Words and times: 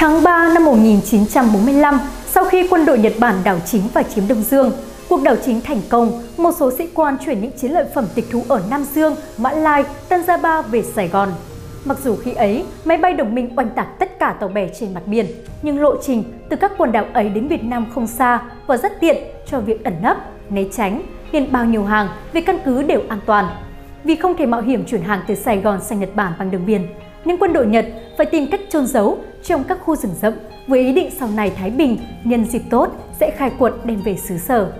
Tháng 0.00 0.22
3 0.22 0.48
năm 0.54 0.64
1945, 0.64 2.00
sau 2.26 2.44
khi 2.44 2.68
quân 2.70 2.86
đội 2.86 2.98
Nhật 2.98 3.12
Bản 3.18 3.34
đảo 3.44 3.58
chính 3.64 3.82
và 3.94 4.02
chiếm 4.02 4.28
Đông 4.28 4.42
Dương, 4.42 4.72
cuộc 5.08 5.22
đảo 5.22 5.36
chính 5.44 5.60
thành 5.60 5.80
công, 5.88 6.22
một 6.36 6.52
số 6.58 6.70
sĩ 6.78 6.86
quan 6.94 7.16
chuyển 7.24 7.40
những 7.40 7.50
chiến 7.52 7.72
lợi 7.72 7.84
phẩm 7.94 8.06
tịch 8.14 8.24
thu 8.30 8.42
ở 8.48 8.62
Nam 8.70 8.84
Dương, 8.94 9.14
Mã 9.38 9.52
Lai, 9.52 9.84
Tân 10.08 10.22
Gia 10.22 10.36
Ba 10.36 10.62
về 10.62 10.82
Sài 10.82 11.08
Gòn. 11.08 11.28
Mặc 11.84 11.98
dù 12.04 12.16
khi 12.16 12.32
ấy, 12.32 12.64
máy 12.84 12.98
bay 12.98 13.14
đồng 13.14 13.34
minh 13.34 13.52
oanh 13.56 13.68
tạc 13.68 13.98
tất 13.98 14.18
cả 14.18 14.36
tàu 14.40 14.48
bè 14.48 14.68
trên 14.80 14.94
mặt 14.94 15.02
biển, 15.06 15.26
nhưng 15.62 15.80
lộ 15.80 16.02
trình 16.02 16.24
từ 16.48 16.56
các 16.56 16.72
quần 16.78 16.92
đảo 16.92 17.06
ấy 17.12 17.28
đến 17.28 17.48
Việt 17.48 17.64
Nam 17.64 17.86
không 17.94 18.06
xa 18.06 18.40
và 18.66 18.76
rất 18.76 19.00
tiện 19.00 19.16
cho 19.46 19.60
việc 19.60 19.84
ẩn 19.84 19.94
nấp, 20.02 20.16
né 20.50 20.62
tránh, 20.72 21.02
nên 21.32 21.52
bao 21.52 21.64
nhiêu 21.64 21.84
hàng 21.84 22.08
về 22.32 22.40
căn 22.40 22.58
cứ 22.64 22.82
đều 22.82 23.00
an 23.08 23.20
toàn. 23.26 23.46
Vì 24.04 24.16
không 24.16 24.36
thể 24.36 24.46
mạo 24.46 24.60
hiểm 24.60 24.84
chuyển 24.86 25.02
hàng 25.02 25.20
từ 25.26 25.34
Sài 25.34 25.58
Gòn 25.58 25.80
sang 25.82 26.00
Nhật 26.00 26.14
Bản 26.14 26.32
bằng 26.38 26.50
đường 26.50 26.66
biển, 26.66 26.86
nhưng 27.24 27.38
quân 27.38 27.52
đội 27.52 27.66
Nhật 27.66 27.86
phải 28.16 28.26
tìm 28.26 28.46
cách 28.50 28.60
trôn 28.70 28.86
giấu 28.86 29.18
trong 29.44 29.64
các 29.64 29.78
khu 29.84 29.96
rừng 29.96 30.14
rậm 30.20 30.34
với 30.66 30.80
ý 30.80 30.92
định 30.92 31.10
sau 31.18 31.28
này 31.28 31.50
Thái 31.50 31.70
Bình 31.70 31.98
nhân 32.24 32.44
dịp 32.44 32.62
tốt 32.70 32.88
sẽ 33.20 33.30
khai 33.36 33.50
quật 33.58 33.72
đem 33.84 34.02
về 34.02 34.16
xứ 34.16 34.38
sở. 34.38 34.72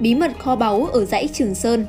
Bí 0.00 0.14
mật 0.14 0.32
kho 0.38 0.56
báu 0.56 0.88
ở 0.92 1.04
dãy 1.04 1.28
Trường 1.32 1.54
Sơn 1.54 1.86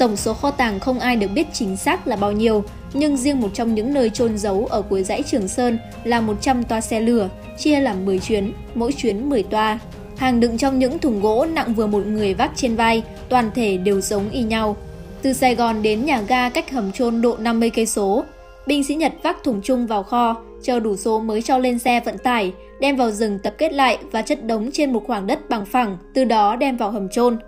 Tổng 0.00 0.16
số 0.16 0.34
kho 0.34 0.50
tàng 0.50 0.80
không 0.80 0.98
ai 0.98 1.16
được 1.16 1.28
biết 1.34 1.46
chính 1.52 1.76
xác 1.76 2.06
là 2.06 2.16
bao 2.16 2.32
nhiêu, 2.32 2.64
nhưng 2.92 3.16
riêng 3.16 3.40
một 3.40 3.48
trong 3.54 3.74
những 3.74 3.94
nơi 3.94 4.10
chôn 4.10 4.38
giấu 4.38 4.66
ở 4.70 4.82
cuối 4.82 5.04
dãy 5.04 5.22
Trường 5.22 5.48
Sơn 5.48 5.78
là 6.04 6.20
100 6.20 6.62
toa 6.62 6.80
xe 6.80 7.00
lửa, 7.00 7.28
chia 7.58 7.80
làm 7.80 8.04
10 8.04 8.18
chuyến, 8.18 8.52
mỗi 8.74 8.92
chuyến 8.92 9.28
10 9.30 9.42
toa. 9.42 9.78
Hàng 10.20 10.40
đựng 10.40 10.58
trong 10.58 10.78
những 10.78 10.98
thùng 10.98 11.20
gỗ 11.20 11.46
nặng 11.52 11.74
vừa 11.74 11.86
một 11.86 12.06
người 12.06 12.34
vác 12.34 12.50
trên 12.56 12.76
vai, 12.76 13.02
toàn 13.28 13.50
thể 13.54 13.76
đều 13.76 14.00
giống 14.00 14.30
y 14.30 14.42
nhau. 14.42 14.76
Từ 15.22 15.32
Sài 15.32 15.54
Gòn 15.54 15.82
đến 15.82 16.04
nhà 16.04 16.22
ga 16.28 16.48
cách 16.48 16.70
hầm 16.70 16.92
chôn 16.92 17.22
độ 17.22 17.36
50 17.36 17.70
cây 17.70 17.86
số, 17.86 18.24
binh 18.66 18.84
sĩ 18.84 18.94
Nhật 18.94 19.12
vác 19.22 19.44
thùng 19.44 19.60
chung 19.62 19.86
vào 19.86 20.02
kho, 20.02 20.36
chờ 20.62 20.80
đủ 20.80 20.96
số 20.96 21.20
mới 21.20 21.42
cho 21.42 21.58
lên 21.58 21.78
xe 21.78 22.00
vận 22.00 22.18
tải, 22.18 22.52
đem 22.80 22.96
vào 22.96 23.10
rừng 23.10 23.38
tập 23.38 23.54
kết 23.58 23.72
lại 23.72 23.98
và 24.12 24.22
chất 24.22 24.44
đống 24.44 24.70
trên 24.72 24.92
một 24.92 25.02
khoảng 25.06 25.26
đất 25.26 25.48
bằng 25.48 25.66
phẳng, 25.66 25.98
từ 26.14 26.24
đó 26.24 26.56
đem 26.56 26.76
vào 26.76 26.90
hầm 26.90 27.08
chôn. 27.08 27.38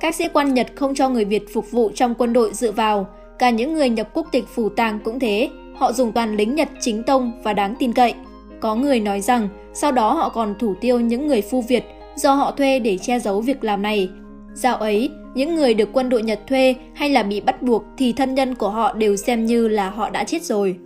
Các 0.00 0.14
sĩ 0.14 0.28
quan 0.32 0.54
Nhật 0.54 0.66
không 0.74 0.94
cho 0.94 1.08
người 1.08 1.24
Việt 1.24 1.42
phục 1.52 1.70
vụ 1.70 1.90
trong 1.94 2.14
quân 2.14 2.32
đội 2.32 2.54
dựa 2.54 2.72
vào, 2.72 3.06
cả 3.38 3.50
những 3.50 3.74
người 3.74 3.88
nhập 3.88 4.08
quốc 4.14 4.26
tịch 4.32 4.44
phủ 4.54 4.68
tàng 4.68 4.98
cũng 5.04 5.20
thế, 5.20 5.48
họ 5.76 5.92
dùng 5.92 6.12
toàn 6.12 6.36
lính 6.36 6.54
Nhật 6.54 6.68
chính 6.80 7.02
tông 7.02 7.32
và 7.42 7.52
đáng 7.52 7.74
tin 7.78 7.92
cậy. 7.92 8.14
Có 8.60 8.74
người 8.74 9.00
nói 9.00 9.20
rằng 9.20 9.48
sau 9.74 9.92
đó 9.92 10.12
họ 10.12 10.28
còn 10.28 10.54
thủ 10.58 10.74
tiêu 10.80 11.00
những 11.00 11.26
người 11.26 11.42
phu 11.42 11.62
Việt 11.62 11.84
do 12.16 12.34
họ 12.34 12.50
thuê 12.50 12.78
để 12.78 12.98
che 12.98 13.18
giấu 13.18 13.40
việc 13.40 13.64
làm 13.64 13.82
này. 13.82 14.08
Dạo 14.54 14.76
ấy, 14.76 15.10
những 15.34 15.54
người 15.54 15.74
được 15.74 15.88
quân 15.92 16.08
đội 16.08 16.22
Nhật 16.22 16.40
thuê 16.46 16.74
hay 16.94 17.10
là 17.10 17.22
bị 17.22 17.40
bắt 17.40 17.62
buộc 17.62 17.84
thì 17.98 18.12
thân 18.12 18.34
nhân 18.34 18.54
của 18.54 18.68
họ 18.68 18.92
đều 18.92 19.16
xem 19.16 19.46
như 19.46 19.68
là 19.68 19.90
họ 19.90 20.10
đã 20.10 20.24
chết 20.24 20.42
rồi. 20.42 20.76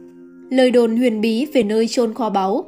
Lời 0.50 0.70
đồn 0.70 0.96
huyền 0.96 1.20
bí 1.20 1.46
về 1.46 1.62
nơi 1.62 1.88
chôn 1.88 2.14
kho 2.14 2.30
báu 2.30 2.64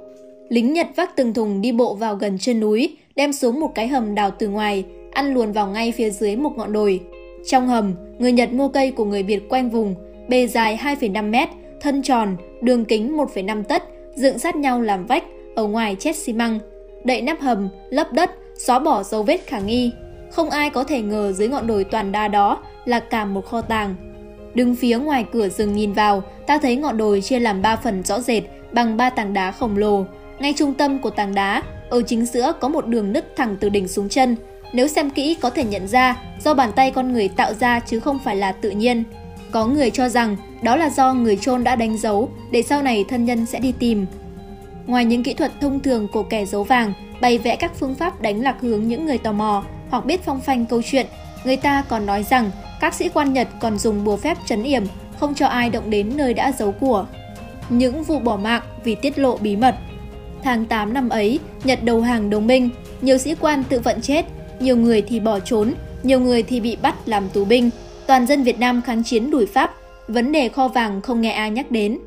Lính 0.52 0.72
Nhật 0.72 0.86
vác 0.96 1.16
từng 1.16 1.34
thùng 1.34 1.60
đi 1.60 1.72
bộ 1.72 1.94
vào 1.94 2.16
gần 2.16 2.38
chân 2.38 2.60
núi, 2.60 2.96
đem 3.16 3.32
xuống 3.32 3.60
một 3.60 3.74
cái 3.74 3.88
hầm 3.88 4.14
đào 4.14 4.30
từ 4.30 4.48
ngoài, 4.48 4.84
ăn 5.12 5.34
luồn 5.34 5.52
vào 5.52 5.66
ngay 5.66 5.92
phía 5.92 6.10
dưới 6.10 6.36
một 6.36 6.52
ngọn 6.56 6.72
đồi. 6.72 7.00
Trong 7.46 7.68
hầm, 7.68 7.94
người 8.18 8.32
Nhật 8.32 8.52
mua 8.52 8.68
cây 8.68 8.90
của 8.90 9.04
người 9.04 9.22
Việt 9.22 9.48
quanh 9.48 9.70
vùng, 9.70 9.94
bề 10.28 10.46
dài 10.46 10.78
2,5 10.82 11.30
mét, 11.30 11.48
thân 11.80 12.02
tròn, 12.02 12.36
đường 12.62 12.84
kính 12.84 13.16
1,5 13.16 13.62
tấc, 13.62 13.82
dựng 14.14 14.38
sát 14.38 14.56
nhau 14.56 14.80
làm 14.80 15.06
vách, 15.06 15.24
ở 15.54 15.66
ngoài 15.66 15.96
chết 15.98 16.16
xi 16.16 16.32
măng. 16.32 16.58
Đậy 17.04 17.22
nắp 17.22 17.40
hầm, 17.40 17.68
lấp 17.90 18.12
đất, 18.12 18.30
xóa 18.66 18.78
bỏ 18.78 19.02
dấu 19.02 19.22
vết 19.22 19.46
khả 19.46 19.58
nghi. 19.58 19.92
Không 20.30 20.50
ai 20.50 20.70
có 20.70 20.84
thể 20.84 21.02
ngờ 21.02 21.32
dưới 21.32 21.48
ngọn 21.48 21.66
đồi 21.66 21.84
toàn 21.84 22.12
đa 22.12 22.28
đó 22.28 22.62
là 22.84 23.00
cả 23.00 23.24
một 23.24 23.46
kho 23.46 23.60
tàng. 23.60 23.94
Đứng 24.54 24.74
phía 24.76 24.98
ngoài 24.98 25.24
cửa 25.32 25.48
rừng 25.48 25.74
nhìn 25.74 25.92
vào, 25.92 26.22
ta 26.46 26.58
thấy 26.58 26.76
ngọn 26.76 26.96
đồi 26.96 27.20
chia 27.20 27.38
làm 27.38 27.62
3 27.62 27.76
phần 27.76 28.02
rõ 28.02 28.20
rệt 28.20 28.42
bằng 28.72 28.96
ba 28.96 29.10
tảng 29.10 29.32
đá 29.32 29.50
khổng 29.52 29.76
lồ. 29.76 30.04
Ngay 30.38 30.54
trung 30.56 30.74
tâm 30.74 30.98
của 30.98 31.10
tảng 31.10 31.34
đá, 31.34 31.62
ở 31.90 32.02
chính 32.02 32.26
giữa 32.26 32.52
có 32.60 32.68
một 32.68 32.86
đường 32.86 33.12
nứt 33.12 33.36
thẳng 33.36 33.56
từ 33.60 33.68
đỉnh 33.68 33.88
xuống 33.88 34.08
chân. 34.08 34.36
Nếu 34.72 34.88
xem 34.88 35.10
kỹ 35.10 35.34
có 35.40 35.50
thể 35.50 35.64
nhận 35.64 35.88
ra 35.88 36.16
do 36.44 36.54
bàn 36.54 36.70
tay 36.76 36.90
con 36.90 37.12
người 37.12 37.28
tạo 37.28 37.54
ra 37.54 37.80
chứ 37.80 38.00
không 38.00 38.18
phải 38.24 38.36
là 38.36 38.52
tự 38.52 38.70
nhiên. 38.70 39.04
Có 39.50 39.66
người 39.66 39.90
cho 39.90 40.08
rằng 40.08 40.36
đó 40.62 40.76
là 40.76 40.90
do 40.90 41.14
người 41.14 41.36
chôn 41.36 41.64
đã 41.64 41.76
đánh 41.76 41.98
dấu 41.98 42.28
để 42.50 42.62
sau 42.62 42.82
này 42.82 43.04
thân 43.08 43.24
nhân 43.24 43.46
sẽ 43.46 43.58
đi 43.58 43.72
tìm. 43.78 44.06
Ngoài 44.86 45.04
những 45.04 45.22
kỹ 45.22 45.34
thuật 45.34 45.52
thông 45.60 45.80
thường 45.80 46.08
của 46.12 46.22
kẻ 46.22 46.44
giấu 46.44 46.64
vàng, 46.64 46.92
bày 47.20 47.38
vẽ 47.38 47.56
các 47.56 47.72
phương 47.80 47.94
pháp 47.94 48.20
đánh 48.20 48.42
lạc 48.42 48.56
hướng 48.60 48.88
những 48.88 49.06
người 49.06 49.18
tò 49.18 49.32
mò 49.32 49.64
hoặc 49.90 50.04
biết 50.04 50.20
phong 50.24 50.40
phanh 50.40 50.66
câu 50.66 50.82
chuyện, 50.82 51.06
người 51.44 51.56
ta 51.56 51.84
còn 51.88 52.06
nói 52.06 52.22
rằng 52.22 52.50
các 52.80 52.94
sĩ 52.94 53.08
quan 53.08 53.32
Nhật 53.32 53.48
còn 53.60 53.78
dùng 53.78 54.04
bùa 54.04 54.16
phép 54.16 54.38
trấn 54.46 54.62
yểm, 54.62 54.82
không 55.18 55.34
cho 55.34 55.46
ai 55.46 55.70
động 55.70 55.90
đến 55.90 56.16
nơi 56.16 56.34
đã 56.34 56.52
giấu 56.58 56.72
của. 56.72 57.06
Những 57.68 58.02
vụ 58.02 58.18
bỏ 58.18 58.36
mạng 58.36 58.62
vì 58.84 58.94
tiết 58.94 59.18
lộ 59.18 59.36
bí 59.36 59.56
mật 59.56 59.74
Tháng 60.42 60.64
8 60.64 60.94
năm 60.94 61.08
ấy, 61.08 61.38
Nhật 61.64 61.82
đầu 61.82 62.00
hàng 62.00 62.30
đồng 62.30 62.46
minh, 62.46 62.70
nhiều 63.02 63.18
sĩ 63.18 63.34
quan 63.40 63.64
tự 63.68 63.80
vận 63.80 64.00
chết, 64.00 64.26
nhiều 64.60 64.76
người 64.76 65.02
thì 65.02 65.20
bỏ 65.20 65.40
trốn, 65.40 65.74
nhiều 66.02 66.20
người 66.20 66.42
thì 66.42 66.60
bị 66.60 66.76
bắt 66.82 66.94
làm 67.06 67.28
tù 67.28 67.44
binh. 67.44 67.70
Toàn 68.06 68.26
dân 68.26 68.42
Việt 68.42 68.58
Nam 68.58 68.82
kháng 68.82 69.02
chiến 69.02 69.30
đuổi 69.30 69.46
Pháp, 69.46 69.74
vấn 70.08 70.32
đề 70.32 70.48
kho 70.48 70.68
vàng 70.68 71.00
không 71.00 71.20
nghe 71.20 71.32
ai 71.32 71.50
nhắc 71.50 71.70
đến. 71.70 71.98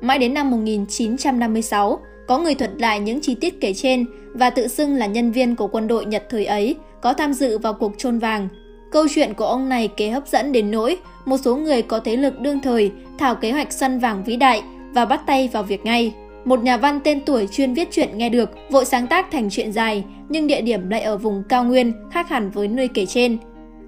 Mãi 0.00 0.18
đến 0.18 0.34
năm 0.34 0.50
1956, 0.50 2.00
có 2.26 2.38
người 2.38 2.54
thuật 2.54 2.70
lại 2.78 3.00
những 3.00 3.20
chi 3.20 3.34
tiết 3.34 3.60
kể 3.60 3.74
trên 3.74 4.04
và 4.34 4.50
tự 4.50 4.68
xưng 4.68 4.94
là 4.94 5.06
nhân 5.06 5.32
viên 5.32 5.56
của 5.56 5.66
quân 5.66 5.88
đội 5.88 6.06
Nhật 6.06 6.24
thời 6.30 6.44
ấy 6.44 6.76
có 7.02 7.12
tham 7.12 7.32
dự 7.32 7.58
vào 7.58 7.74
cuộc 7.74 7.92
trôn 7.98 8.18
vàng. 8.18 8.48
Câu 8.92 9.06
chuyện 9.14 9.34
của 9.34 9.46
ông 9.46 9.68
này 9.68 9.88
kế 9.88 10.10
hấp 10.10 10.28
dẫn 10.28 10.52
đến 10.52 10.70
nỗi 10.70 10.96
một 11.24 11.38
số 11.38 11.56
người 11.56 11.82
có 11.82 11.98
thế 11.98 12.16
lực 12.16 12.40
đương 12.40 12.60
thời 12.60 12.92
thảo 13.18 13.34
kế 13.34 13.52
hoạch 13.52 13.72
săn 13.72 13.98
vàng 13.98 14.24
vĩ 14.24 14.36
đại 14.36 14.62
và 14.94 15.04
bắt 15.04 15.20
tay 15.26 15.48
vào 15.52 15.62
việc 15.62 15.84
ngay. 15.84 16.14
Một 16.44 16.62
nhà 16.62 16.76
văn 16.76 17.00
tên 17.04 17.20
tuổi 17.20 17.46
chuyên 17.46 17.74
viết 17.74 17.88
chuyện 17.90 18.18
nghe 18.18 18.28
được, 18.28 18.50
vội 18.70 18.84
sáng 18.84 19.06
tác 19.06 19.30
thành 19.30 19.48
chuyện 19.50 19.72
dài, 19.72 20.04
nhưng 20.28 20.46
địa 20.46 20.60
điểm 20.60 20.90
lại 20.90 21.00
ở 21.00 21.16
vùng 21.16 21.42
cao 21.48 21.64
nguyên, 21.64 21.92
khác 22.12 22.28
hẳn 22.28 22.50
với 22.50 22.68
nơi 22.68 22.88
kể 22.88 23.06
trên. 23.06 23.38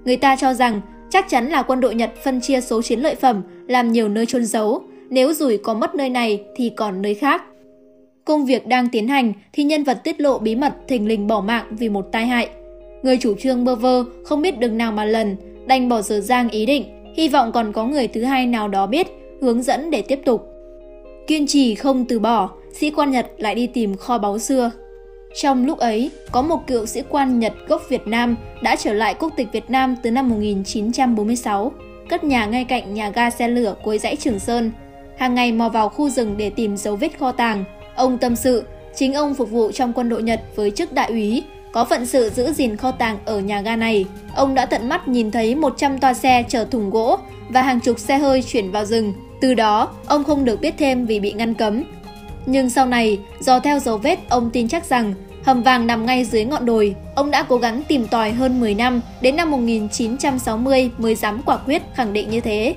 Người 0.05 0.17
ta 0.17 0.35
cho 0.35 0.53
rằng 0.53 0.81
chắc 1.09 1.29
chắn 1.29 1.49
là 1.49 1.61
quân 1.61 1.79
đội 1.79 1.95
Nhật 1.95 2.11
phân 2.23 2.41
chia 2.41 2.61
số 2.61 2.81
chiến 2.81 2.99
lợi 2.99 3.15
phẩm, 3.15 3.43
làm 3.67 3.91
nhiều 3.91 4.09
nơi 4.09 4.25
chôn 4.25 4.45
giấu. 4.45 4.81
Nếu 5.09 5.33
rủi 5.33 5.57
có 5.57 5.73
mất 5.73 5.95
nơi 5.95 6.09
này 6.09 6.43
thì 6.55 6.69
còn 6.69 7.01
nơi 7.01 7.13
khác. 7.13 7.43
Công 8.27 8.45
việc 8.45 8.67
đang 8.67 8.89
tiến 8.89 9.07
hành 9.07 9.33
thì 9.53 9.63
nhân 9.63 9.83
vật 9.83 10.03
tiết 10.03 10.21
lộ 10.21 10.39
bí 10.39 10.55
mật 10.55 10.73
thình 10.87 11.07
lình 11.07 11.27
bỏ 11.27 11.41
mạng 11.41 11.65
vì 11.69 11.89
một 11.89 12.07
tai 12.11 12.25
hại. 12.25 12.49
Người 13.03 13.17
chủ 13.17 13.35
trương 13.39 13.65
bơ 13.65 13.75
vơ 13.75 14.03
không 14.23 14.41
biết 14.41 14.59
đường 14.59 14.77
nào 14.77 14.91
mà 14.91 15.05
lần, 15.05 15.35
đành 15.67 15.89
bỏ 15.89 16.01
dở 16.01 16.19
dang 16.19 16.49
ý 16.49 16.65
định, 16.65 16.85
hy 17.15 17.27
vọng 17.27 17.51
còn 17.51 17.73
có 17.73 17.85
người 17.85 18.07
thứ 18.07 18.23
hai 18.23 18.45
nào 18.45 18.67
đó 18.67 18.87
biết, 18.87 19.07
hướng 19.41 19.63
dẫn 19.63 19.91
để 19.91 20.01
tiếp 20.01 20.19
tục. 20.25 20.47
Kiên 21.27 21.47
trì 21.47 21.75
không 21.75 22.05
từ 22.05 22.19
bỏ, 22.19 22.49
sĩ 22.73 22.91
quan 22.91 23.11
Nhật 23.11 23.27
lại 23.37 23.55
đi 23.55 23.67
tìm 23.67 23.95
kho 23.95 24.17
báu 24.17 24.39
xưa. 24.39 24.71
Trong 25.41 25.65
lúc 25.65 25.77
ấy, 25.77 26.11
có 26.31 26.41
một 26.41 26.67
cựu 26.67 26.85
sĩ 26.85 27.01
quan 27.09 27.39
Nhật 27.39 27.53
gốc 27.67 27.81
Việt 27.89 28.07
Nam 28.07 28.35
đã 28.63 28.75
trở 28.75 28.93
lại 28.93 29.13
quốc 29.19 29.33
tịch 29.37 29.47
Việt 29.51 29.69
Nam 29.69 29.95
từ 30.03 30.11
năm 30.11 30.29
1946, 30.29 31.71
cất 32.09 32.23
nhà 32.23 32.45
ngay 32.45 32.65
cạnh 32.65 32.93
nhà 32.93 33.09
ga 33.09 33.29
xe 33.29 33.47
lửa 33.47 33.75
cuối 33.83 33.97
dãy 33.97 34.15
Trường 34.15 34.39
Sơn. 34.39 34.71
Hàng 35.17 35.35
ngày 35.35 35.51
mò 35.51 35.69
vào 35.69 35.89
khu 35.89 36.09
rừng 36.09 36.35
để 36.37 36.49
tìm 36.49 36.77
dấu 36.77 36.95
vết 36.95 37.19
kho 37.19 37.31
tàng. 37.31 37.63
Ông 37.97 38.17
tâm 38.17 38.35
sự, 38.35 38.63
chính 38.95 39.13
ông 39.13 39.33
phục 39.33 39.49
vụ 39.49 39.71
trong 39.71 39.93
quân 39.93 40.09
đội 40.09 40.23
Nhật 40.23 40.41
với 40.55 40.71
chức 40.71 40.93
đại 40.93 41.09
úy, 41.09 41.43
có 41.71 41.85
phận 41.85 42.05
sự 42.05 42.29
giữ 42.29 42.53
gìn 42.53 42.77
kho 42.77 42.91
tàng 42.91 43.17
ở 43.25 43.39
nhà 43.39 43.61
ga 43.61 43.75
này. 43.75 44.05
Ông 44.35 44.55
đã 44.55 44.65
tận 44.65 44.89
mắt 44.89 45.07
nhìn 45.07 45.31
thấy 45.31 45.55
100 45.55 45.99
toa 45.99 46.13
xe 46.13 46.43
chở 46.49 46.65
thùng 46.65 46.89
gỗ 46.89 47.17
và 47.49 47.61
hàng 47.61 47.79
chục 47.79 47.99
xe 47.99 48.17
hơi 48.17 48.43
chuyển 48.43 48.71
vào 48.71 48.85
rừng. 48.85 49.13
Từ 49.41 49.53
đó, 49.53 49.89
ông 50.05 50.23
không 50.23 50.45
được 50.45 50.61
biết 50.61 50.73
thêm 50.77 51.05
vì 51.05 51.19
bị 51.19 51.33
ngăn 51.33 51.53
cấm. 51.53 51.83
Nhưng 52.45 52.69
sau 52.69 52.85
này, 52.85 53.19
do 53.39 53.59
theo 53.59 53.79
dấu 53.79 53.97
vết, 53.97 54.19
ông 54.29 54.49
tin 54.49 54.67
chắc 54.67 54.85
rằng 54.85 55.13
hầm 55.43 55.63
vàng 55.63 55.87
nằm 55.87 56.05
ngay 56.05 56.25
dưới 56.25 56.45
ngọn 56.45 56.65
đồi. 56.65 56.95
Ông 57.15 57.31
đã 57.31 57.43
cố 57.43 57.57
gắng 57.57 57.83
tìm 57.87 58.07
tòi 58.07 58.31
hơn 58.31 58.59
10 58.59 58.75
năm, 58.75 59.01
đến 59.21 59.35
năm 59.35 59.51
1960 59.51 60.91
mới 60.97 61.15
dám 61.15 61.41
quả 61.45 61.57
quyết 61.57 61.81
khẳng 61.93 62.13
định 62.13 62.29
như 62.29 62.41
thế. 62.41 62.75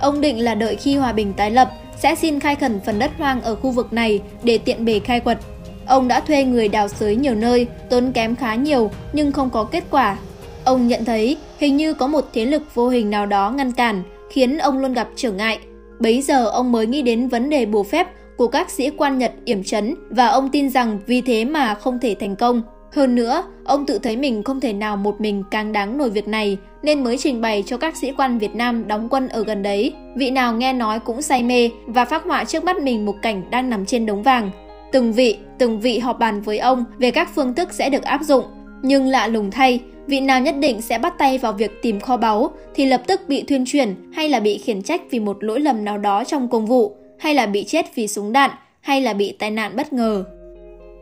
Ông 0.00 0.20
định 0.20 0.44
là 0.44 0.54
đợi 0.54 0.76
khi 0.76 0.96
hòa 0.96 1.12
bình 1.12 1.32
tái 1.32 1.50
lập, 1.50 1.70
sẽ 2.02 2.14
xin 2.14 2.40
khai 2.40 2.56
khẩn 2.56 2.80
phần 2.86 2.98
đất 2.98 3.10
hoang 3.18 3.42
ở 3.42 3.54
khu 3.54 3.70
vực 3.70 3.92
này 3.92 4.20
để 4.42 4.58
tiện 4.58 4.84
bề 4.84 4.98
khai 4.98 5.20
quật. 5.20 5.38
Ông 5.86 6.08
đã 6.08 6.20
thuê 6.20 6.44
người 6.44 6.68
đào 6.68 6.88
xới 6.88 7.16
nhiều 7.16 7.34
nơi, 7.34 7.66
tốn 7.90 8.12
kém 8.12 8.36
khá 8.36 8.54
nhiều 8.54 8.90
nhưng 9.12 9.32
không 9.32 9.50
có 9.50 9.64
kết 9.64 9.84
quả. 9.90 10.16
Ông 10.64 10.88
nhận 10.88 11.04
thấy 11.04 11.36
hình 11.58 11.76
như 11.76 11.94
có 11.94 12.06
một 12.06 12.28
thế 12.32 12.44
lực 12.44 12.62
vô 12.74 12.88
hình 12.88 13.10
nào 13.10 13.26
đó 13.26 13.50
ngăn 13.50 13.72
cản, 13.72 14.02
khiến 14.30 14.58
ông 14.58 14.78
luôn 14.78 14.92
gặp 14.92 15.08
trở 15.16 15.32
ngại. 15.32 15.58
Bấy 16.00 16.22
giờ 16.22 16.46
ông 16.46 16.72
mới 16.72 16.86
nghĩ 16.86 17.02
đến 17.02 17.28
vấn 17.28 17.50
đề 17.50 17.66
bùa 17.66 17.82
phép 17.82 18.06
của 18.36 18.48
các 18.48 18.70
sĩ 18.70 18.90
quan 18.90 19.18
Nhật 19.18 19.32
yểm 19.44 19.64
chấn 19.64 19.94
và 20.10 20.26
ông 20.26 20.48
tin 20.48 20.70
rằng 20.70 20.98
vì 21.06 21.20
thế 21.20 21.44
mà 21.44 21.74
không 21.74 21.98
thể 22.00 22.16
thành 22.20 22.36
công. 22.36 22.62
Hơn 22.92 23.14
nữa, 23.14 23.42
ông 23.64 23.86
tự 23.86 23.98
thấy 23.98 24.16
mình 24.16 24.42
không 24.42 24.60
thể 24.60 24.72
nào 24.72 24.96
một 24.96 25.20
mình 25.20 25.44
càng 25.50 25.72
đáng 25.72 25.98
nổi 25.98 26.10
việc 26.10 26.28
này 26.28 26.58
nên 26.82 27.04
mới 27.04 27.18
trình 27.18 27.40
bày 27.40 27.62
cho 27.66 27.76
các 27.76 27.96
sĩ 27.96 28.12
quan 28.16 28.38
Việt 28.38 28.54
Nam 28.54 28.88
đóng 28.88 29.08
quân 29.10 29.28
ở 29.28 29.44
gần 29.44 29.62
đấy. 29.62 29.92
Vị 30.16 30.30
nào 30.30 30.54
nghe 30.54 30.72
nói 30.72 31.00
cũng 31.00 31.22
say 31.22 31.42
mê 31.42 31.70
và 31.86 32.04
phát 32.04 32.24
họa 32.24 32.44
trước 32.44 32.64
mắt 32.64 32.78
mình 32.78 33.06
một 33.06 33.14
cảnh 33.22 33.42
đang 33.50 33.70
nằm 33.70 33.86
trên 33.86 34.06
đống 34.06 34.22
vàng. 34.22 34.50
Từng 34.92 35.12
vị, 35.12 35.38
từng 35.58 35.80
vị 35.80 35.98
họp 35.98 36.18
bàn 36.18 36.40
với 36.40 36.58
ông 36.58 36.84
về 36.98 37.10
các 37.10 37.28
phương 37.34 37.54
thức 37.54 37.72
sẽ 37.72 37.90
được 37.90 38.02
áp 38.02 38.22
dụng. 38.22 38.44
Nhưng 38.82 39.06
lạ 39.06 39.26
lùng 39.26 39.50
thay, 39.50 39.80
vị 40.06 40.20
nào 40.20 40.40
nhất 40.40 40.54
định 40.58 40.82
sẽ 40.82 40.98
bắt 40.98 41.14
tay 41.18 41.38
vào 41.38 41.52
việc 41.52 41.82
tìm 41.82 42.00
kho 42.00 42.16
báu 42.16 42.50
thì 42.74 42.86
lập 42.86 43.02
tức 43.06 43.20
bị 43.28 43.42
thuyên 43.42 43.64
chuyển 43.66 43.94
hay 44.12 44.28
là 44.28 44.40
bị 44.40 44.58
khiển 44.58 44.82
trách 44.82 45.02
vì 45.10 45.20
một 45.20 45.44
lỗi 45.44 45.60
lầm 45.60 45.84
nào 45.84 45.98
đó 45.98 46.24
trong 46.24 46.48
công 46.48 46.66
vụ, 46.66 46.96
hay 47.18 47.34
là 47.34 47.46
bị 47.46 47.64
chết 47.64 47.94
vì 47.94 48.08
súng 48.08 48.32
đạn, 48.32 48.50
hay 48.80 49.00
là 49.00 49.12
bị 49.12 49.36
tai 49.38 49.50
nạn 49.50 49.72
bất 49.76 49.92
ngờ. 49.92 50.24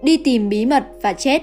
Đi 0.02 0.16
tìm 0.16 0.48
bí 0.48 0.66
mật 0.66 0.84
và 1.02 1.12
chết. 1.12 1.42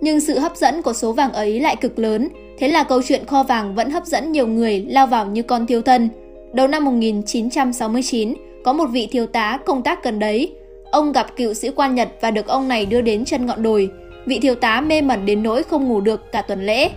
Nhưng 0.00 0.20
sự 0.20 0.38
hấp 0.38 0.56
dẫn 0.56 0.82
của 0.82 0.92
số 0.92 1.12
vàng 1.12 1.32
ấy 1.32 1.60
lại 1.60 1.76
cực 1.76 1.98
lớn, 1.98 2.28
thế 2.58 2.68
là 2.68 2.84
câu 2.84 3.02
chuyện 3.02 3.26
kho 3.26 3.42
vàng 3.42 3.74
vẫn 3.74 3.90
hấp 3.90 4.06
dẫn 4.06 4.32
nhiều 4.32 4.46
người 4.46 4.86
lao 4.88 5.06
vào 5.06 5.26
như 5.26 5.42
con 5.42 5.66
thiêu 5.66 5.82
thân. 5.82 6.08
Đầu 6.52 6.68
năm 6.68 6.84
1969, 6.84 8.34
có 8.64 8.72
một 8.72 8.86
vị 8.86 9.08
thiếu 9.10 9.26
tá 9.26 9.58
công 9.66 9.82
tác 9.82 10.04
gần 10.04 10.18
đấy. 10.18 10.52
Ông 10.90 11.12
gặp 11.12 11.36
cựu 11.36 11.54
sĩ 11.54 11.70
quan 11.70 11.94
Nhật 11.94 12.08
và 12.20 12.30
được 12.30 12.46
ông 12.46 12.68
này 12.68 12.86
đưa 12.86 13.00
đến 13.00 13.24
chân 13.24 13.46
ngọn 13.46 13.62
đồi. 13.62 13.90
Vị 14.26 14.38
thiếu 14.38 14.54
tá 14.54 14.80
mê 14.80 15.02
mẩn 15.02 15.26
đến 15.26 15.42
nỗi 15.42 15.62
không 15.62 15.88
ngủ 15.88 16.00
được 16.00 16.32
cả 16.32 16.42
tuần 16.42 16.66
lễ. 16.66 16.90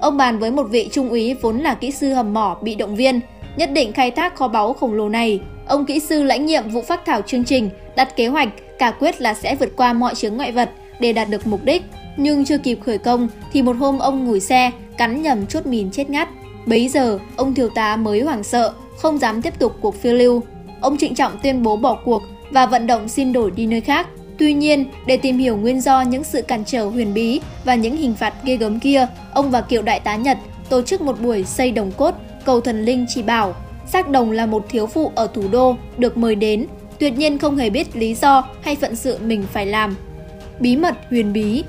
Ông 0.00 0.16
bàn 0.16 0.38
với 0.38 0.50
một 0.50 0.62
vị 0.62 0.88
trung 0.92 1.08
úy 1.08 1.34
vốn 1.34 1.58
là 1.58 1.74
kỹ 1.74 1.90
sư 1.90 2.12
hầm 2.12 2.34
mỏ 2.34 2.58
bị 2.62 2.74
động 2.74 2.96
viên, 2.96 3.20
nhất 3.56 3.70
định 3.72 3.92
khai 3.92 4.10
thác 4.10 4.36
kho 4.36 4.48
báu 4.48 4.72
khổng 4.72 4.94
lồ 4.94 5.08
này. 5.08 5.40
Ông 5.66 5.84
kỹ 5.86 6.00
sư 6.00 6.22
lãnh 6.22 6.46
nhiệm 6.46 6.68
vụ 6.68 6.82
phát 6.82 7.04
thảo 7.06 7.22
chương 7.22 7.44
trình, 7.44 7.70
đặt 7.96 8.16
kế 8.16 8.26
hoạch, 8.26 8.48
cả 8.78 8.90
quyết 8.90 9.20
là 9.20 9.34
sẽ 9.34 9.54
vượt 9.54 9.76
qua 9.76 9.92
mọi 9.92 10.14
chướng 10.14 10.36
ngại 10.36 10.52
vật 10.52 10.70
để 11.00 11.12
đạt 11.12 11.30
được 11.30 11.46
mục 11.46 11.64
đích. 11.64 11.82
Nhưng 12.16 12.44
chưa 12.44 12.58
kịp 12.58 12.78
khởi 12.86 12.98
công 12.98 13.28
thì 13.52 13.62
một 13.62 13.76
hôm 13.76 13.98
ông 13.98 14.24
ngồi 14.24 14.40
xe, 14.40 14.70
cắn 14.96 15.22
nhầm 15.22 15.46
chốt 15.46 15.66
mìn 15.66 15.90
chết 15.90 16.10
ngắt. 16.10 16.28
Bấy 16.66 16.88
giờ, 16.88 17.18
ông 17.36 17.54
thiếu 17.54 17.68
tá 17.68 17.96
mới 17.96 18.20
hoảng 18.20 18.44
sợ, 18.44 18.72
không 18.98 19.18
dám 19.18 19.42
tiếp 19.42 19.58
tục 19.58 19.76
cuộc 19.80 19.94
phiêu 19.94 20.14
lưu. 20.14 20.42
Ông 20.80 20.98
trịnh 20.98 21.14
trọng 21.14 21.32
tuyên 21.42 21.62
bố 21.62 21.76
bỏ 21.76 21.98
cuộc 22.04 22.22
và 22.50 22.66
vận 22.66 22.86
động 22.86 23.08
xin 23.08 23.32
đổi 23.32 23.50
đi 23.50 23.66
nơi 23.66 23.80
khác. 23.80 24.06
Tuy 24.38 24.52
nhiên, 24.52 24.84
để 25.06 25.16
tìm 25.16 25.38
hiểu 25.38 25.56
nguyên 25.56 25.80
do 25.80 26.02
những 26.02 26.24
sự 26.24 26.42
cản 26.42 26.64
trở 26.64 26.84
huyền 26.84 27.14
bí 27.14 27.40
và 27.64 27.74
những 27.74 27.96
hình 27.96 28.14
phạt 28.14 28.34
ghê 28.44 28.56
gớm 28.56 28.80
kia, 28.80 29.06
ông 29.34 29.50
và 29.50 29.60
cựu 29.60 29.82
đại 29.82 30.00
tá 30.00 30.16
Nhật 30.16 30.38
tổ 30.68 30.82
chức 30.82 31.00
một 31.00 31.20
buổi 31.20 31.44
xây 31.44 31.70
đồng 31.72 31.92
cốt 31.92 32.14
cầu 32.44 32.60
thần 32.60 32.84
linh 32.84 33.06
chỉ 33.08 33.22
bảo. 33.22 33.54
Xác 33.86 34.08
đồng 34.08 34.30
là 34.30 34.46
một 34.46 34.66
thiếu 34.68 34.86
phụ 34.86 35.12
ở 35.14 35.26
thủ 35.34 35.42
đô 35.50 35.76
được 35.98 36.16
mời 36.16 36.34
đến, 36.34 36.66
tuyệt 36.98 37.18
nhiên 37.18 37.38
không 37.38 37.56
hề 37.56 37.70
biết 37.70 37.96
lý 37.96 38.14
do 38.14 38.44
hay 38.62 38.76
phận 38.76 38.96
sự 38.96 39.18
mình 39.18 39.44
phải 39.52 39.66
làm. 39.66 39.96
Bí 40.60 40.76
mật 40.76 40.94
huyền 41.10 41.32
bí 41.32 41.64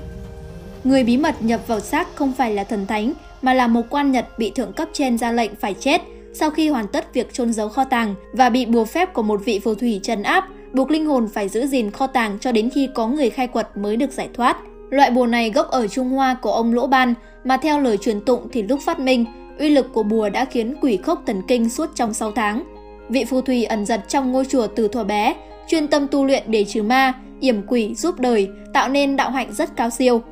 Người 0.84 1.04
bí 1.04 1.16
mật 1.16 1.42
nhập 1.42 1.60
vào 1.66 1.80
xác 1.80 2.14
không 2.14 2.32
phải 2.32 2.54
là 2.54 2.64
thần 2.64 2.86
thánh, 2.86 3.12
mà 3.42 3.54
là 3.54 3.66
một 3.66 3.82
quan 3.90 4.12
Nhật 4.12 4.38
bị 4.38 4.50
thượng 4.50 4.72
cấp 4.72 4.88
trên 4.92 5.18
ra 5.18 5.32
lệnh 5.32 5.50
phải 5.54 5.74
chết 5.74 6.00
sau 6.32 6.50
khi 6.50 6.68
hoàn 6.68 6.88
tất 6.88 7.14
việc 7.14 7.32
chôn 7.32 7.52
giấu 7.52 7.68
kho 7.68 7.84
tàng 7.84 8.14
và 8.32 8.48
bị 8.48 8.66
bùa 8.66 8.84
phép 8.84 9.14
của 9.14 9.22
một 9.22 9.40
vị 9.44 9.58
phù 9.58 9.74
thủy 9.74 10.00
trấn 10.02 10.22
áp, 10.22 10.48
buộc 10.72 10.90
linh 10.90 11.06
hồn 11.06 11.28
phải 11.34 11.48
giữ 11.48 11.66
gìn 11.66 11.90
kho 11.90 12.06
tàng 12.06 12.38
cho 12.40 12.52
đến 12.52 12.70
khi 12.70 12.88
có 12.94 13.06
người 13.06 13.30
khai 13.30 13.46
quật 13.46 13.76
mới 13.76 13.96
được 13.96 14.12
giải 14.12 14.28
thoát. 14.34 14.56
Loại 14.90 15.10
bùa 15.10 15.26
này 15.26 15.50
gốc 15.50 15.68
ở 15.70 15.86
Trung 15.86 16.10
Hoa 16.10 16.34
của 16.34 16.52
ông 16.52 16.74
Lỗ 16.74 16.86
Ban, 16.86 17.14
mà 17.44 17.56
theo 17.56 17.80
lời 17.80 17.96
truyền 17.96 18.20
tụng 18.20 18.48
thì 18.52 18.62
lúc 18.62 18.80
phát 18.86 19.00
minh, 19.00 19.24
uy 19.58 19.68
lực 19.68 19.86
của 19.92 20.02
bùa 20.02 20.28
đã 20.28 20.44
khiến 20.44 20.74
quỷ 20.80 20.96
khốc 20.96 21.22
thần 21.26 21.42
kinh 21.48 21.70
suốt 21.70 21.90
trong 21.94 22.14
6 22.14 22.32
tháng. 22.32 22.64
Vị 23.08 23.24
phù 23.24 23.40
thủy 23.40 23.64
ẩn 23.64 23.86
giật 23.86 24.00
trong 24.08 24.32
ngôi 24.32 24.44
chùa 24.44 24.66
từ 24.66 24.88
thuở 24.88 25.04
bé, 25.04 25.34
chuyên 25.70 25.86
tâm 25.86 26.06
tu 26.10 26.24
luyện 26.24 26.42
để 26.46 26.64
trừ 26.64 26.82
ma, 26.82 27.12
yểm 27.40 27.62
quỷ 27.66 27.94
giúp 27.94 28.20
đời, 28.20 28.48
tạo 28.72 28.88
nên 28.88 29.16
đạo 29.16 29.30
hạnh 29.30 29.52
rất 29.52 29.76
cao 29.76 29.90
siêu. 29.90 30.22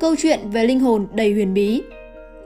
Câu 0.00 0.14
chuyện 0.18 0.40
về 0.52 0.64
linh 0.64 0.80
hồn 0.80 1.06
đầy 1.14 1.32
huyền 1.32 1.54
bí 1.54 1.82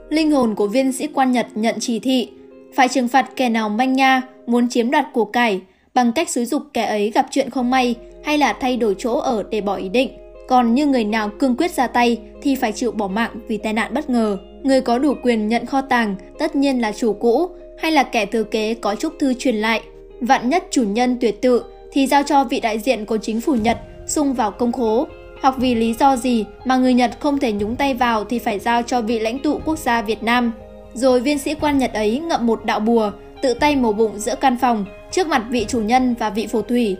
Linh 0.09 0.31
hồn 0.31 0.55
của 0.55 0.67
viên 0.67 0.91
sĩ 0.91 1.07
quan 1.07 1.31
Nhật 1.31 1.47
nhận 1.55 1.75
chỉ 1.79 1.99
thị, 1.99 2.29
phải 2.75 2.87
trừng 2.87 3.07
phạt 3.07 3.29
kẻ 3.35 3.49
nào 3.49 3.69
manh 3.69 3.93
nha, 3.93 4.21
muốn 4.47 4.69
chiếm 4.69 4.91
đoạt 4.91 5.05
của 5.13 5.25
cải, 5.25 5.61
bằng 5.93 6.11
cách 6.11 6.29
xúi 6.29 6.45
dục 6.45 6.63
kẻ 6.73 6.83
ấy 6.83 7.11
gặp 7.11 7.25
chuyện 7.31 7.49
không 7.49 7.69
may 7.69 7.95
hay 8.23 8.37
là 8.37 8.53
thay 8.53 8.77
đổi 8.77 8.95
chỗ 8.97 9.19
ở 9.19 9.43
để 9.49 9.61
bỏ 9.61 9.75
ý 9.75 9.89
định. 9.89 10.09
Còn 10.47 10.75
như 10.75 10.85
người 10.85 11.03
nào 11.03 11.29
cương 11.39 11.55
quyết 11.57 11.71
ra 11.71 11.87
tay 11.87 12.17
thì 12.41 12.55
phải 12.55 12.71
chịu 12.71 12.91
bỏ 12.91 13.07
mạng 13.07 13.31
vì 13.47 13.57
tai 13.57 13.73
nạn 13.73 13.93
bất 13.93 14.09
ngờ. 14.09 14.37
Người 14.63 14.81
có 14.81 14.99
đủ 14.99 15.13
quyền 15.23 15.47
nhận 15.47 15.65
kho 15.65 15.81
tàng 15.81 16.15
tất 16.39 16.55
nhiên 16.55 16.81
là 16.81 16.91
chủ 16.91 17.13
cũ 17.13 17.47
hay 17.77 17.91
là 17.91 18.03
kẻ 18.03 18.25
thừa 18.25 18.43
kế 18.43 18.73
có 18.73 18.95
chúc 18.95 19.13
thư 19.19 19.33
truyền 19.33 19.55
lại. 19.55 19.81
Vạn 20.21 20.49
nhất 20.49 20.63
chủ 20.71 20.83
nhân 20.83 21.17
tuyệt 21.21 21.41
tự 21.41 21.63
thì 21.93 22.07
giao 22.07 22.23
cho 22.23 22.43
vị 22.43 22.59
đại 22.59 22.79
diện 22.79 23.05
của 23.05 23.17
chính 23.17 23.41
phủ 23.41 23.55
Nhật 23.55 23.77
xung 24.07 24.33
vào 24.33 24.51
công 24.51 24.71
khố. 24.71 25.07
Hoặc 25.41 25.55
vì 25.57 25.75
lý 25.75 25.93
do 25.93 26.15
gì 26.15 26.45
mà 26.65 26.77
người 26.77 26.93
Nhật 26.93 27.11
không 27.19 27.39
thể 27.39 27.51
nhúng 27.51 27.75
tay 27.75 27.93
vào 27.93 28.23
thì 28.23 28.39
phải 28.39 28.59
giao 28.59 28.83
cho 28.83 29.01
vị 29.01 29.19
lãnh 29.19 29.39
tụ 29.39 29.59
quốc 29.65 29.79
gia 29.79 30.01
Việt 30.01 30.23
Nam. 30.23 30.51
Rồi 30.93 31.19
viên 31.19 31.39
sĩ 31.39 31.55
quan 31.55 31.77
Nhật 31.77 31.93
ấy 31.93 32.19
ngậm 32.19 32.47
một 32.47 32.65
đạo 32.65 32.79
bùa, 32.79 33.11
tự 33.41 33.53
tay 33.53 33.75
mổ 33.75 33.93
bụng 33.93 34.19
giữa 34.19 34.35
căn 34.35 34.57
phòng, 34.61 34.85
trước 35.11 35.27
mặt 35.27 35.43
vị 35.49 35.65
chủ 35.67 35.81
nhân 35.81 36.15
và 36.19 36.29
vị 36.29 36.47
phù 36.47 36.61
thủy. 36.61 36.97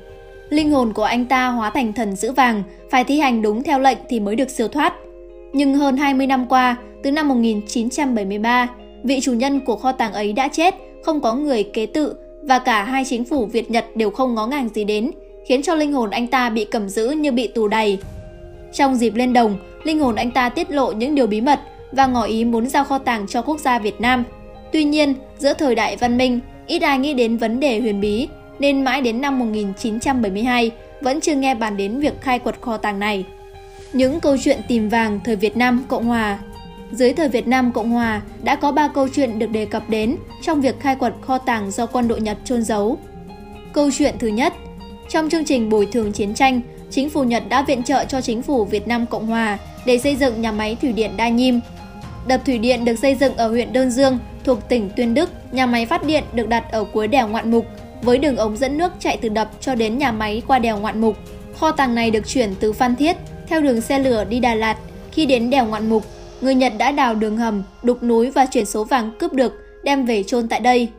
Linh 0.50 0.72
hồn 0.72 0.94
của 0.94 1.04
anh 1.04 1.26
ta 1.26 1.48
hóa 1.48 1.70
thành 1.70 1.94
thần 1.94 2.16
giữ 2.16 2.32
vàng, 2.32 2.64
phải 2.92 3.04
thi 3.04 3.20
hành 3.20 3.42
đúng 3.42 3.64
theo 3.64 3.80
lệnh 3.80 3.98
thì 4.10 4.20
mới 4.20 4.36
được 4.36 4.50
siêu 4.50 4.68
thoát. 4.68 4.94
Nhưng 5.54 5.76
hơn 5.76 5.98
20 5.98 6.28
năm 6.28 6.46
qua, 6.50 6.76
từ 7.04 7.12
năm 7.12 7.28
1973, 7.28 8.68
vị 9.04 9.20
chủ 9.22 9.34
nhân 9.34 9.60
của 9.60 9.76
kho 9.76 9.92
tàng 9.92 10.14
ấy 10.14 10.34
đã 10.34 10.48
chết, 10.48 10.76
không 11.04 11.22
có 11.22 11.34
người 11.34 11.64
kế 11.64 11.86
tự 11.86 12.16
và 12.46 12.60
cả 12.60 12.84
hai 12.84 13.06
chính 13.06 13.26
phủ 13.26 13.46
Việt 13.46 13.72
Nhật 13.72 13.86
đều 13.96 14.10
không 14.10 14.36
ngó 14.36 14.48
ngàng 14.48 14.70
gì 14.70 14.84
đến, 14.84 15.12
khiến 15.48 15.62
cho 15.62 15.76
linh 15.76 15.94
hồn 15.94 16.10
anh 16.10 16.28
ta 16.28 16.50
bị 16.50 16.66
cầm 16.66 16.90
giữ 16.90 17.10
như 17.10 17.32
bị 17.32 17.48
tù 17.48 17.68
đầy. 17.68 17.98
Trong 18.74 18.96
dịp 18.96 19.16
lên 19.16 19.34
đồng, 19.34 19.58
linh 19.84 20.00
hồn 20.00 20.16
anh 20.16 20.32
ta 20.32 20.50
tiết 20.50 20.72
lộ 20.72 20.92
những 20.92 21.16
điều 21.16 21.28
bí 21.28 21.42
mật 21.42 21.60
và 21.92 22.08
ngỏ 22.08 22.24
ý 22.24 22.46
muốn 22.46 22.70
giao 22.70 22.84
kho 22.84 22.98
tàng 22.98 23.28
cho 23.28 23.42
quốc 23.42 23.60
gia 23.60 23.80
Việt 23.80 24.02
Nam. 24.02 24.24
Tuy 24.72 24.84
nhiên, 24.84 25.14
giữa 25.38 25.54
thời 25.54 25.76
đại 25.76 25.96
văn 25.96 26.18
minh, 26.18 26.40
ít 26.68 26.82
ai 26.82 27.00
nghĩ 27.00 27.14
đến 27.14 27.38
vấn 27.38 27.60
đề 27.60 27.80
huyền 27.80 28.02
bí, 28.02 28.28
nên 28.60 28.84
mãi 28.84 29.02
đến 29.02 29.22
năm 29.22 29.40
1972 29.40 30.72
vẫn 31.02 31.22
chưa 31.22 31.36
nghe 31.36 31.56
bàn 31.56 31.78
đến 31.78 32.00
việc 32.00 32.22
khai 32.22 32.40
quật 32.40 32.62
kho 32.62 32.78
tàng 32.78 33.00
này. 33.00 33.26
Những 33.94 34.20
câu 34.20 34.38
chuyện 34.44 34.60
tìm 34.68 34.90
vàng 34.90 35.20
thời 35.24 35.36
Việt 35.36 35.58
Nam 35.58 35.84
Cộng 35.88 36.06
Hòa 36.06 36.40
dưới 36.94 37.14
thời 37.14 37.30
Việt 37.30 37.48
Nam 37.48 37.72
Cộng 37.72 37.90
Hòa 37.90 38.22
đã 38.44 38.56
có 38.56 38.72
3 38.72 38.88
câu 38.88 39.08
chuyện 39.14 39.40
được 39.40 39.50
đề 39.52 39.66
cập 39.66 39.90
đến 39.90 40.18
trong 40.42 40.62
việc 40.62 40.80
khai 40.80 40.96
quật 40.96 41.14
kho 41.22 41.38
tàng 41.38 41.72
do 41.72 41.86
quân 41.86 42.08
đội 42.08 42.22
Nhật 42.22 42.38
trôn 42.46 42.64
giấu. 42.64 42.98
Câu 43.74 43.90
chuyện 43.98 44.16
thứ 44.20 44.28
nhất, 44.28 44.54
trong 45.10 45.30
chương 45.30 45.46
trình 45.46 45.70
bồi 45.70 45.88
thường 45.92 46.12
chiến 46.12 46.34
tranh, 46.34 46.62
chính 46.90 47.10
phủ 47.10 47.24
Nhật 47.24 47.44
đã 47.50 47.64
viện 47.64 47.84
trợ 47.84 48.06
cho 48.06 48.22
chính 48.22 48.42
phủ 48.42 48.66
Việt 48.66 48.88
Nam 48.88 49.06
Cộng 49.06 49.28
Hòa 49.28 49.58
để 49.86 49.98
xây 49.98 50.16
dựng 50.16 50.42
nhà 50.42 50.52
máy 50.52 50.78
thủy 50.82 50.94
điện 50.94 51.12
Đa 51.18 51.30
Nhiêm 51.30 51.56
Đập 52.28 52.42
thủy 52.46 52.58
điện 52.58 52.86
được 52.86 53.00
xây 53.00 53.16
dựng 53.16 53.38
ở 53.38 53.50
huyện 53.50 53.74
Đơn 53.74 53.92
Dương, 53.92 54.20
thuộc 54.44 54.70
tỉnh 54.70 54.90
Tuyên 54.96 55.14
Đức. 55.14 55.30
Nhà 55.52 55.66
máy 55.66 55.86
phát 55.86 56.06
điện 56.06 56.24
được 56.34 56.50
đặt 56.50 56.72
ở 56.72 56.84
cuối 56.84 57.08
đèo 57.08 57.28
Ngoạn 57.28 57.52
Mục, 57.52 57.66
với 58.02 58.18
đường 58.18 58.38
ống 58.38 58.58
dẫn 58.58 58.78
nước 58.78 58.94
chạy 59.00 59.18
từ 59.22 59.30
đập 59.30 59.52
cho 59.60 59.76
đến 59.76 59.98
nhà 59.98 60.12
máy 60.12 60.42
qua 60.48 60.60
đèo 60.60 60.80
Ngoạn 60.80 61.02
Mục. 61.02 61.18
Kho 61.60 61.72
tàng 61.72 61.96
này 61.96 62.12
được 62.12 62.28
chuyển 62.28 62.56
từ 62.60 62.74
Phan 62.74 62.96
Thiết 62.96 63.18
theo 63.48 63.62
đường 63.62 63.82
xe 63.82 64.00
lửa 64.00 64.26
đi 64.30 64.40
Đà 64.40 64.56
Lạt. 64.56 64.78
Khi 65.12 65.26
đến 65.26 65.50
đèo 65.50 65.66
Ngoạn 65.66 65.90
Mục, 65.90 66.04
người 66.44 66.56
Nhật 66.56 66.74
đã 66.78 66.92
đào 66.92 67.16
đường 67.16 67.38
hầm, 67.38 67.64
đục 67.84 68.04
núi 68.04 68.30
và 68.30 68.46
chuyển 68.46 68.66
số 68.66 68.84
vàng 68.84 69.12
cướp 69.20 69.34
được 69.34 69.54
đem 69.84 70.06
về 70.06 70.24
chôn 70.24 70.48
tại 70.48 70.60
đây. 70.60 70.90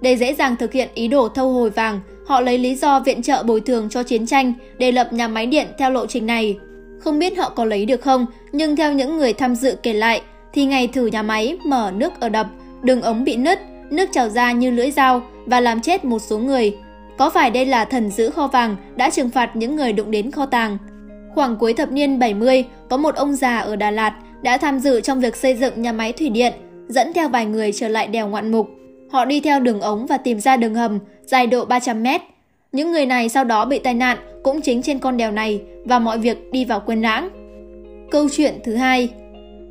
Để 0.00 0.16
dễ 0.16 0.34
dàng 0.34 0.56
thực 0.56 0.72
hiện 0.72 0.88
ý 0.94 1.08
đồ 1.08 1.28
thâu 1.28 1.52
hồi 1.52 1.70
vàng, 1.70 2.00
họ 2.26 2.40
lấy 2.40 2.58
lý 2.58 2.74
do 2.74 3.00
viện 3.00 3.22
trợ 3.22 3.42
bồi 3.42 3.60
thường 3.60 3.88
cho 3.88 4.02
chiến 4.02 4.26
tranh 4.26 4.52
để 4.78 4.92
lập 4.92 5.12
nhà 5.12 5.28
máy 5.28 5.46
điện 5.46 5.66
theo 5.78 5.90
lộ 5.90 6.06
trình 6.06 6.26
này. 6.26 6.58
Không 7.00 7.18
biết 7.18 7.38
họ 7.38 7.48
có 7.48 7.64
lấy 7.64 7.86
được 7.86 8.00
không, 8.00 8.26
nhưng 8.52 8.76
theo 8.76 8.92
những 8.92 9.16
người 9.16 9.32
tham 9.32 9.54
dự 9.54 9.76
kể 9.82 9.92
lại, 9.92 10.22
thì 10.52 10.64
ngày 10.64 10.88
thử 10.88 11.06
nhà 11.06 11.22
máy 11.22 11.58
mở 11.64 11.92
nước 11.94 12.12
ở 12.20 12.28
đập, 12.28 12.46
đường 12.82 13.02
ống 13.02 13.24
bị 13.24 13.36
nứt, 13.36 13.58
nước 13.90 14.08
trào 14.12 14.28
ra 14.28 14.52
như 14.52 14.70
lưỡi 14.70 14.90
dao 14.90 15.22
và 15.46 15.60
làm 15.60 15.80
chết 15.80 16.04
một 16.04 16.18
số 16.18 16.38
người. 16.38 16.76
Có 17.18 17.30
phải 17.30 17.50
đây 17.50 17.66
là 17.66 17.84
thần 17.84 18.10
giữ 18.10 18.30
kho 18.30 18.46
vàng 18.46 18.76
đã 18.96 19.10
trừng 19.10 19.30
phạt 19.30 19.56
những 19.56 19.76
người 19.76 19.92
đụng 19.92 20.10
đến 20.10 20.30
kho 20.30 20.46
tàng? 20.46 20.78
Khoảng 21.34 21.56
cuối 21.56 21.72
thập 21.72 21.92
niên 21.92 22.18
70, 22.18 22.64
có 22.90 22.96
một 22.96 23.14
ông 23.14 23.34
già 23.34 23.58
ở 23.58 23.76
Đà 23.76 23.90
Lạt 23.90 24.14
đã 24.42 24.58
tham 24.58 24.78
dự 24.78 25.00
trong 25.00 25.20
việc 25.20 25.36
xây 25.36 25.54
dựng 25.54 25.82
nhà 25.82 25.92
máy 25.92 26.12
thủy 26.12 26.28
điện, 26.28 26.52
dẫn 26.88 27.12
theo 27.12 27.28
vài 27.28 27.46
người 27.46 27.72
trở 27.72 27.88
lại 27.88 28.06
đèo 28.06 28.28
ngoạn 28.28 28.52
mục. 28.52 28.68
Họ 29.10 29.24
đi 29.24 29.40
theo 29.40 29.60
đường 29.60 29.80
ống 29.80 30.06
và 30.06 30.16
tìm 30.16 30.40
ra 30.40 30.56
đường 30.56 30.74
hầm 30.74 30.98
dài 31.24 31.46
độ 31.46 31.64
300 31.64 32.02
mét. 32.02 32.20
Những 32.72 32.92
người 32.92 33.06
này 33.06 33.28
sau 33.28 33.44
đó 33.44 33.64
bị 33.64 33.78
tai 33.78 33.94
nạn 33.94 34.18
cũng 34.42 34.60
chính 34.60 34.82
trên 34.82 34.98
con 34.98 35.16
đèo 35.16 35.30
này 35.30 35.60
và 35.84 35.98
mọi 35.98 36.18
việc 36.18 36.52
đi 36.52 36.64
vào 36.64 36.80
quên 36.86 37.02
lãng. 37.02 37.30
Câu 38.10 38.28
chuyện 38.32 38.54
thứ 38.64 38.74
hai 38.74 39.08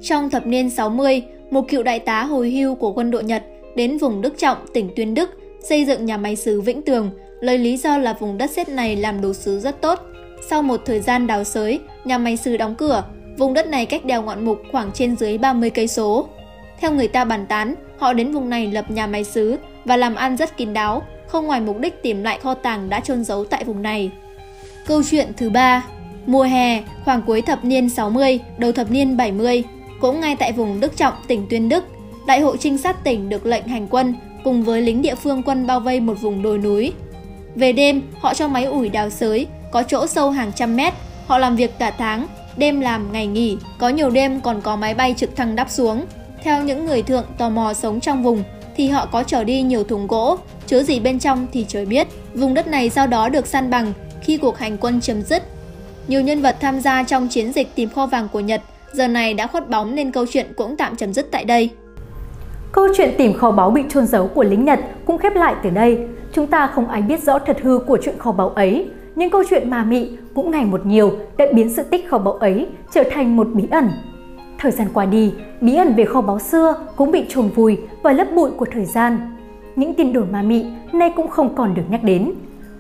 trong 0.02 0.30
thập 0.30 0.48
niên 0.48 0.70
60, 0.70 1.22
một 1.52 1.68
cựu 1.68 1.84
đại 1.84 2.00
tá 2.00 2.24
hồi 2.24 2.52
hưu 2.52 2.76
của 2.76 2.92
quân 2.92 3.12
đội 3.12 3.24
Nhật 3.24 3.44
đến 3.76 3.98
vùng 3.98 4.22
Đức 4.22 4.38
Trọng, 4.38 4.58
tỉnh 4.74 4.90
Tuyên 4.96 5.14
Đức, 5.14 5.30
xây 5.64 5.86
dựng 5.86 6.06
nhà 6.06 6.18
máy 6.18 6.36
sứ 6.36 6.62
Vĩnh 6.62 6.82
Tường, 6.82 7.12
lấy 7.42 7.58
lý 7.58 7.78
do 7.78 7.98
là 7.98 8.14
vùng 8.14 8.38
đất 8.38 8.52
sét 8.52 8.70
này 8.70 8.96
làm 8.96 9.22
đồ 9.22 9.34
sứ 9.34 9.60
rất 9.60 9.82
tốt. 9.82 10.00
Sau 10.50 10.62
một 10.64 10.82
thời 10.86 11.00
gian 11.00 11.28
đào 11.28 11.44
xới, 11.44 11.80
nhà 12.06 12.18
máy 12.18 12.38
sứ 12.38 12.58
đóng 12.58 12.76
cửa, 12.76 13.04
vùng 13.38 13.54
đất 13.54 13.68
này 13.68 13.86
cách 13.86 14.06
đèo 14.06 14.22
Ngọn 14.22 14.46
Mục 14.46 14.62
khoảng 14.72 14.92
trên 14.92 15.16
dưới 15.16 15.38
30 15.38 15.70
cây 15.70 15.88
số. 15.88 16.28
Theo 16.80 16.92
người 16.92 17.08
ta 17.08 17.26
bàn 17.26 17.46
tán, 17.46 17.76
họ 17.98 18.14
đến 18.14 18.32
vùng 18.32 18.50
này 18.50 18.68
lập 18.68 18.92
nhà 18.92 19.08
máy 19.08 19.24
sứ 19.24 19.58
và 19.86 19.98
làm 19.98 20.16
ăn 20.16 20.38
rất 20.38 20.58
kín 20.58 20.74
đáo, 20.74 21.02
không 21.28 21.48
ngoài 21.48 21.62
mục 21.62 21.80
đích 21.80 22.04
tìm 22.04 22.24
lại 22.24 22.40
kho 22.44 22.54
tàng 22.54 22.90
đã 22.90 23.00
chôn 23.00 23.24
giấu 23.24 23.46
tại 23.46 23.64
vùng 23.64 23.82
này. 23.82 24.12
Câu 24.86 25.02
chuyện 25.10 25.32
thứ 25.38 25.50
ba 25.50 25.84
Mùa 26.26 26.44
hè, 26.44 26.84
khoảng 27.06 27.22
cuối 27.22 27.42
thập 27.42 27.66
niên 27.66 27.90
60, 27.90 28.40
đầu 28.58 28.72
thập 28.72 28.92
niên 28.92 29.18
70, 29.18 29.64
cũng 30.02 30.20
ngay 30.20 30.36
tại 30.36 30.52
vùng 30.52 30.80
Đức 30.80 30.98
Trọng, 30.98 31.14
tỉnh 31.28 31.48
Tuyên 31.50 31.70
Đức, 31.70 31.84
đại 32.28 32.42
hội 32.42 32.58
trinh 32.60 32.78
sát 32.78 33.04
tỉnh 33.04 33.30
được 33.30 33.46
lệnh 33.46 33.68
hành 33.68 33.88
quân 33.88 34.16
cùng 34.44 34.64
với 34.64 34.82
lính 34.82 35.02
địa 35.02 35.16
phương 35.16 35.44
quân 35.44 35.68
bao 35.68 35.80
vây 35.80 36.00
một 36.00 36.22
vùng 36.22 36.42
đồi 36.42 36.58
núi. 36.58 36.94
Về 37.56 37.72
đêm, 37.74 38.02
họ 38.20 38.34
cho 38.34 38.48
máy 38.48 38.66
ủi 38.66 38.90
đào 38.90 39.10
sới, 39.10 39.48
có 39.72 39.84
chỗ 39.84 40.08
sâu 40.08 40.32
hàng 40.32 40.52
trăm 40.56 40.76
mét, 40.76 40.94
họ 41.26 41.38
làm 41.38 41.56
việc 41.56 41.80
cả 41.80 41.92
tháng, 41.92 42.28
đêm 42.58 42.80
làm 42.80 43.12
ngày 43.12 43.28
nghỉ, 43.28 43.58
có 43.78 43.90
nhiều 43.90 44.10
đêm 44.10 44.42
còn 44.42 44.62
có 44.62 44.76
máy 44.76 44.94
bay 44.94 45.14
trực 45.18 45.36
thăng 45.36 45.56
đáp 45.56 45.70
xuống. 45.70 46.06
Theo 46.44 46.64
những 46.64 46.86
người 46.86 47.02
thượng 47.02 47.26
tò 47.38 47.50
mò 47.50 47.74
sống 47.74 48.00
trong 48.00 48.24
vùng, 48.24 48.44
thì 48.76 48.88
họ 48.88 49.06
có 49.12 49.24
trở 49.24 49.44
đi 49.44 49.62
nhiều 49.62 49.84
thùng 49.84 50.08
gỗ, 50.08 50.38
chứa 50.68 50.84
gì 50.84 51.00
bên 51.00 51.20
trong 51.20 51.48
thì 51.54 51.66
trời 51.68 51.86
biết. 51.86 52.08
Vùng 52.34 52.54
đất 52.54 52.68
này 52.68 52.90
sau 52.90 53.08
đó 53.08 53.30
được 53.30 53.48
săn 53.48 53.70
bằng 53.70 53.94
khi 54.22 54.38
cuộc 54.38 54.58
hành 54.58 54.78
quân 54.78 55.02
chấm 55.02 55.22
dứt. 55.22 55.44
Nhiều 56.08 56.22
nhân 56.22 56.42
vật 56.42 56.56
tham 56.62 56.80
gia 56.80 57.04
trong 57.04 57.28
chiến 57.28 57.52
dịch 57.54 57.76
tìm 57.76 57.90
kho 57.90 58.06
vàng 58.06 58.28
của 58.32 58.40
Nhật 58.40 58.62
giờ 58.94 59.08
này 59.08 59.34
đã 59.34 59.48
khuất 59.48 59.70
bóng 59.70 59.96
nên 59.96 60.12
câu 60.12 60.26
chuyện 60.30 60.54
cũng 60.56 60.78
tạm 60.78 60.96
chấm 60.96 61.14
dứt 61.14 61.32
tại 61.32 61.46
đây. 61.46 61.70
Câu 62.72 62.88
chuyện 62.98 63.16
tìm 63.18 63.34
kho 63.34 63.52
báu 63.52 63.72
bị 63.72 63.82
chôn 63.90 64.08
giấu 64.08 64.28
của 64.28 64.44
lính 64.44 64.66
Nhật 64.66 64.80
cũng 65.06 65.18
khép 65.18 65.36
lại 65.36 65.56
từ 65.64 65.70
đây. 65.70 66.00
Chúng 66.34 66.48
ta 66.48 66.68
không 66.68 66.88
ai 66.88 67.02
biết 67.02 67.24
rõ 67.24 67.40
thật 67.40 67.58
hư 67.62 67.80
của 67.80 67.98
chuyện 68.04 68.18
kho 68.18 68.32
báu 68.32 68.50
ấy, 68.50 68.88
những 69.18 69.30
câu 69.30 69.44
chuyện 69.50 69.70
mà 69.70 69.84
mị 69.84 70.10
cũng 70.36 70.52
ngày 70.52 70.66
một 70.66 70.86
nhiều 70.86 71.12
đã 71.38 71.46
biến 71.54 71.70
sự 71.70 71.84
tích 71.84 72.10
kho 72.10 72.18
báu 72.18 72.34
ấy 72.34 72.68
trở 72.92 73.04
thành 73.12 73.36
một 73.36 73.48
bí 73.54 73.64
ẩn. 73.72 73.90
Thời 74.60 74.72
gian 74.72 74.88
qua 74.94 75.06
đi, 75.06 75.34
bí 75.62 75.76
ẩn 75.76 75.94
về 75.96 76.06
kho 76.06 76.22
báu 76.22 76.40
xưa 76.40 76.76
cũng 76.96 77.12
bị 77.12 77.26
trồn 77.30 77.48
vùi 77.48 77.78
và 78.04 78.12
lấp 78.12 78.28
bụi 78.36 78.52
của 78.58 78.66
thời 78.72 78.86
gian. 78.86 79.20
Những 79.76 79.94
tin 79.94 80.14
đồn 80.14 80.32
ma 80.32 80.42
mị 80.42 80.66
nay 80.94 81.14
cũng 81.16 81.28
không 81.28 81.56
còn 81.56 81.74
được 81.74 81.82
nhắc 81.90 82.04
đến. 82.04 82.32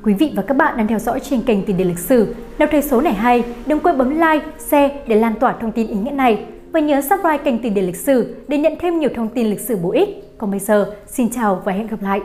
Quý 0.03 0.13
vị 0.13 0.33
và 0.35 0.41
các 0.41 0.57
bạn 0.57 0.77
đang 0.77 0.87
theo 0.87 0.99
dõi 0.99 1.19
trên 1.19 1.41
kênh 1.41 1.63
Tiền 1.63 1.77
đề 1.77 1.85
lịch 1.85 1.99
sử. 1.99 2.35
Nếu 2.59 2.67
thấy 2.71 2.81
số 2.81 3.01
này 3.01 3.13
hay, 3.13 3.43
đừng 3.65 3.79
quên 3.79 3.97
bấm 3.97 4.09
like, 4.09 4.45
share 4.57 4.99
để 5.07 5.15
lan 5.15 5.33
tỏa 5.39 5.55
thông 5.61 5.71
tin 5.71 5.87
ý 5.87 5.95
nghĩa 5.95 6.11
này. 6.11 6.45
Và 6.71 6.79
nhớ 6.79 7.01
subscribe 7.01 7.37
kênh 7.37 7.59
Tiền 7.59 7.73
đề 7.73 7.81
lịch 7.81 7.95
sử 7.95 8.35
để 8.47 8.57
nhận 8.57 8.73
thêm 8.79 8.99
nhiều 8.99 9.09
thông 9.15 9.27
tin 9.27 9.47
lịch 9.47 9.59
sử 9.59 9.75
bổ 9.75 9.91
ích. 9.91 10.09
Còn 10.37 10.51
bây 10.51 10.59
giờ, 10.59 10.95
xin 11.07 11.29
chào 11.29 11.61
và 11.65 11.71
hẹn 11.71 11.87
gặp 11.87 12.01
lại! 12.01 12.21